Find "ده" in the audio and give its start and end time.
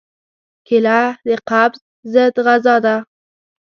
2.85-2.95